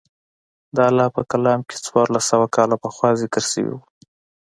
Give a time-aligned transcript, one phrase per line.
[0.75, 3.79] د الله په کلام کښې څوارلس سوه کاله پخوا ذکر سوي وو.